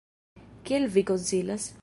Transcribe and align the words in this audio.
Kiel 0.69 0.89
vi 0.95 1.05
konsilas? 1.11 1.73